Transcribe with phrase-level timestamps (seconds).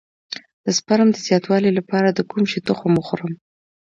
[0.65, 3.33] د سپرم د زیاتوالي لپاره د کوم شي تخم وخورم؟